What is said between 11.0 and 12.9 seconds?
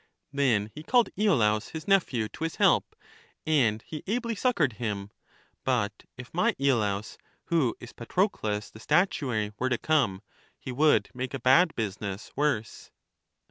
make a bad business worse.